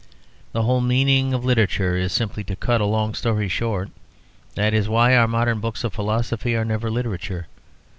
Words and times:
The 0.51 0.63
whole 0.63 0.81
meaning 0.81 1.31
of 1.31 1.45
literature 1.45 1.95
is 1.95 2.11
simply 2.11 2.43
to 2.45 2.55
cut 2.55 2.81
a 2.81 2.85
long 2.85 3.13
story 3.13 3.47
short; 3.47 3.91
that 4.55 4.73
is 4.73 4.89
why 4.89 5.15
our 5.15 5.27
modern 5.27 5.59
books 5.59 5.83
of 5.83 5.93
philosophy 5.93 6.55
are 6.55 6.65
never 6.65 6.89
literature. 6.89 7.45